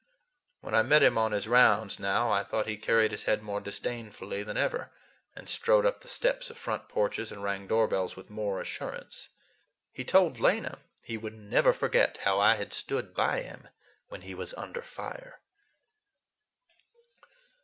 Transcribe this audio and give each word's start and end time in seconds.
When 0.61 0.73
I 0.73 0.81
met 0.81 1.03
him 1.03 1.15
on 1.19 1.31
his 1.31 1.47
rounds 1.47 1.99
now, 1.99 2.31
I 2.31 2.41
thought 2.43 2.65
he 2.65 2.75
carried 2.75 3.11
his 3.11 3.25
head 3.25 3.43
more 3.43 3.61
disdainfully 3.61 4.41
than 4.41 4.57
ever, 4.57 4.89
and 5.35 5.47
strode 5.47 5.85
up 5.85 6.01
the 6.01 6.07
steps 6.07 6.49
of 6.49 6.57
front 6.57 6.89
porches 6.89 7.31
and 7.31 7.43
rang 7.43 7.67
doorbells 7.67 8.15
with 8.15 8.27
more 8.27 8.59
assurance. 8.59 9.29
He 9.91 10.03
told 10.03 10.39
Lena 10.39 10.79
he 11.03 11.19
would 11.19 11.37
never 11.37 11.71
forget 11.71 12.17
how 12.25 12.39
I 12.39 12.55
had 12.55 12.73
stood 12.73 13.13
by 13.13 13.43
him 13.43 13.67
when 14.09 14.21
he 14.23 14.33
was 14.33 14.55
"under 14.55 14.81
fire." 14.81 15.39